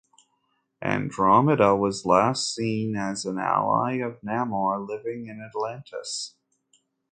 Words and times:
Andromeda 0.81 1.75
was 1.75 2.07
last 2.07 2.55
seen 2.55 2.95
as 2.95 3.23
an 3.23 3.37
ally 3.37 3.97
of 3.97 4.19
Namor, 4.21 4.83
living 4.87 5.27
in 5.27 5.39
Atlantis. 5.39 6.33